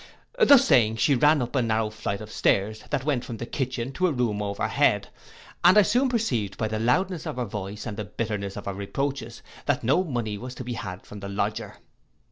[0.39, 3.91] '—Thus saying, she ran up a narrow flight of stairs, that went from the kitchen
[3.91, 5.09] to a room over head,
[5.63, 8.73] and I soon perceived by the loudness of her voice, and the bitterness of her
[8.73, 11.75] reproaches, that no money was to be had from her lodger.